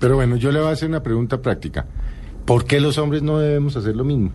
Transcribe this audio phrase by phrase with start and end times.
[0.00, 1.86] Pero bueno, yo le voy a hacer una pregunta práctica.
[2.46, 4.32] ¿Por qué los hombres no debemos hacer lo mismo?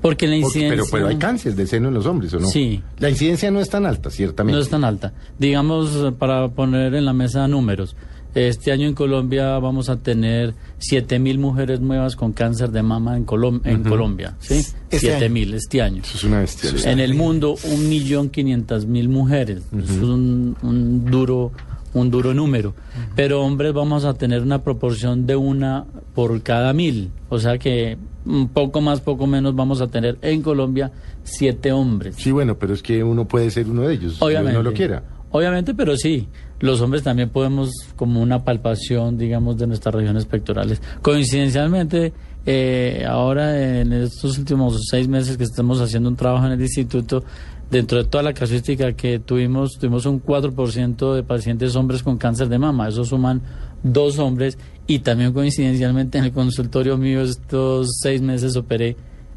[0.00, 0.68] Porque la Porque- incidencia...
[0.70, 2.46] pero, pero hay cáncer de seno en los hombres, ¿o no?
[2.46, 2.80] Sí.
[2.98, 4.54] La incidencia no es tan alta, ciertamente.
[4.56, 5.12] No es tan alta.
[5.38, 7.96] Digamos, para poner en la mesa números,
[8.36, 13.24] este año en Colombia vamos a tener 7.000 mujeres nuevas con cáncer de mama en,
[13.26, 14.36] Colom- en Colombia.
[14.38, 14.64] ¿sí?
[14.90, 16.02] Este 7.000 este año.
[16.04, 16.92] Eso es una bestialidad.
[16.92, 19.62] En el mundo, 1.500.000 mujeres.
[19.76, 21.50] Es un, un duro
[21.96, 22.74] un duro número.
[23.14, 27.10] Pero hombres vamos a tener una proporción de una por cada mil.
[27.28, 27.96] O sea que
[28.26, 32.16] un poco más, poco menos vamos a tener en Colombia siete hombres.
[32.16, 34.52] Sí, bueno, pero es que uno puede ser uno de ellos, Obviamente.
[34.52, 35.02] si uno lo quiera.
[35.30, 36.28] Obviamente, pero sí,
[36.60, 40.80] los hombres también podemos, como una palpación, digamos, de nuestras regiones pectorales.
[41.02, 42.12] Coincidencialmente,
[42.46, 47.24] eh, ahora en estos últimos seis meses que estamos haciendo un trabajo en el instituto,
[47.70, 52.48] dentro de toda la casuística que tuvimos, tuvimos un 4% de pacientes hombres con cáncer
[52.48, 52.88] de mama.
[52.88, 53.42] Eso suman
[53.82, 58.96] dos hombres y también coincidencialmente en el consultorio mío estos seis meses operé,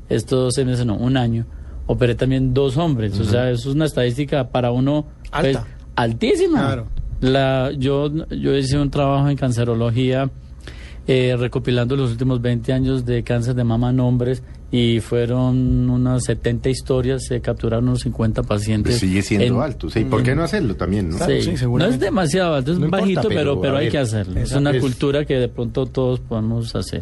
[0.10, 1.46] estos seis meses no, un año,
[1.88, 3.20] operé también dos hombres.
[3.20, 5.68] O sea, eso es una estadística para uno pues, Alta.
[6.02, 6.60] Altísima.
[6.60, 6.88] Claro.
[7.22, 10.30] La, yo, yo hice un trabajo en cancerología
[11.08, 16.24] eh, recopilando los últimos 20 años de cáncer de mama en hombres y fueron unas
[16.26, 18.94] 70 historias, se capturaron unos 50 pacientes.
[18.94, 19.90] Pues sigue siendo en- alto.
[19.90, 21.10] Sí, ¿Por qué no hacerlo también?
[21.10, 21.18] ¿no?
[21.18, 21.96] Claro, Sí, sí, no seguramente.
[21.96, 24.40] es demasiado alto, es No importa, bajito, pero, pero, hay ver, que hacerlo.
[24.40, 27.02] Es una es- cultura que de pronto todos podemos hacer.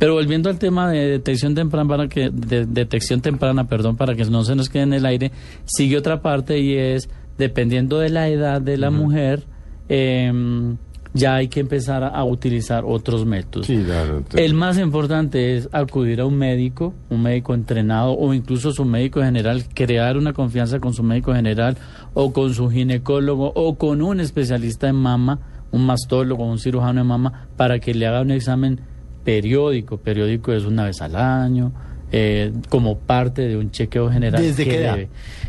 [0.00, 4.24] Pero volviendo al tema de detección temprana, para que, de detección temprana, perdón, para que
[4.24, 5.30] no se nos quede en el aire,
[5.66, 7.08] sigue otra parte y es,
[7.38, 9.44] dependiendo de la edad de la mujer,
[9.88, 10.76] em,
[11.12, 13.66] ya hay que empezar a, a utilizar otros métodos.
[13.66, 14.22] Sí, claro.
[14.28, 18.84] te- El más importante es acudir a un médico, un médico entrenado o incluso su
[18.84, 21.76] médico general, crear una confianza con su médico general
[22.14, 25.38] o con su ginecólogo o con un especialista en mama,
[25.70, 28.80] un mastólogo, un cirujano de mama, para que le haga un examen
[29.24, 29.98] periódico.
[29.98, 31.72] Periódico es una vez al año,
[32.16, 34.40] eh, como parte de un chequeo general.
[34.40, 34.94] ¿Desde qué edad?
[34.94, 35.08] debe.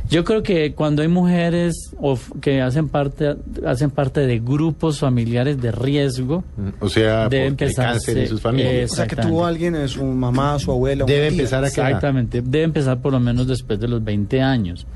[0.09, 3.35] Yo creo que cuando hay mujeres o f- que hacen parte,
[3.67, 6.43] hacen parte de grupos familiares de riesgo,
[6.79, 8.91] O sea, debe porque hay empezar cáncer en sus familias.
[8.91, 9.27] O sea, que Exactamente.
[9.31, 11.05] tuvo alguien, eh, su mamá, su abuela.
[11.05, 11.87] Debe empezar a quedar.
[11.89, 14.87] Exactamente, debe empezar por lo menos después de los 20 años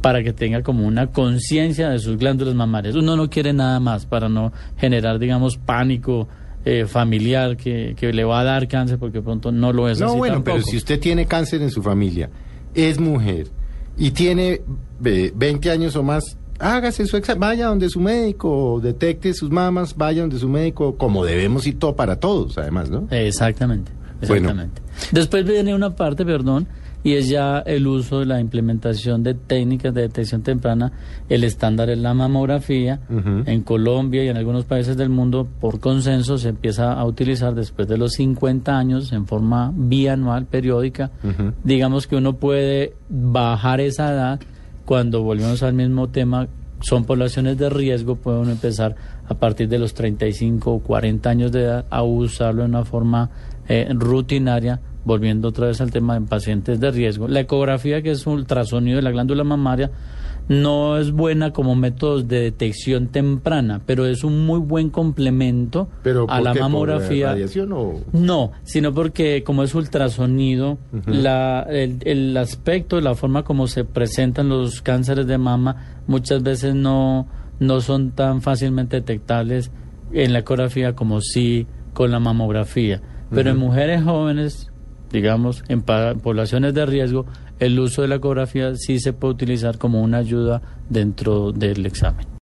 [0.00, 2.94] para que tenga como una conciencia de sus glándulas mamarias.
[2.94, 6.26] Uno no quiere nada más para no generar, digamos, pánico
[6.70, 10.08] eh, familiar que, que le va a dar cáncer porque pronto no lo es No,
[10.08, 10.56] así bueno, tampoco.
[10.58, 12.28] pero si usted tiene cáncer en su familia,
[12.74, 13.46] es mujer
[13.96, 14.60] y tiene
[15.04, 19.96] eh, 20 años o más, hágase su examen, vaya donde su médico, detecte sus mamas,
[19.96, 23.06] vaya donde su médico, como debemos ir todo para todos, además, ¿no?
[23.10, 23.92] Exactamente,
[24.26, 24.34] Bueno.
[24.50, 24.82] exactamente.
[25.12, 26.66] Después viene una parte, perdón,
[27.04, 30.92] y es ya el uso de la implementación de técnicas de detección temprana.
[31.28, 33.00] El estándar es la mamografía.
[33.46, 37.86] En Colombia y en algunos países del mundo, por consenso, se empieza a utilizar después
[37.88, 41.10] de los 50 años en forma bianual, periódica.
[41.62, 44.40] Digamos que uno puede bajar esa edad
[44.84, 46.48] cuando volvemos al mismo tema.
[46.80, 48.94] Son poblaciones de riesgo, puede uno empezar
[49.28, 53.30] a partir de los 35 o 40 años de edad a usarlo de una forma
[53.68, 57.28] eh, rutinaria, volviendo otra vez al tema de pacientes de riesgo.
[57.28, 59.90] La ecografía, que es un ultrasonido de la glándula mamaria,
[60.48, 66.24] no es buena como método de detección temprana, pero es un muy buen complemento Pero
[66.24, 66.60] a ¿por la qué?
[66.60, 67.26] ¿Por mamografía.
[67.28, 68.00] radiación o...?
[68.12, 74.48] No, sino porque como es ultrasonido, la, el, el aspecto, la forma como se presentan
[74.48, 77.28] los cánceres de mama muchas veces no,
[77.60, 79.70] no son tan fácilmente detectables
[80.12, 83.02] en la ecografía como sí con la mamografía.
[83.30, 84.70] Pero en mujeres jóvenes,
[85.10, 87.26] digamos, en poblaciones de riesgo,
[87.58, 92.28] el uso de la ecografía sí se puede utilizar como una ayuda dentro del examen.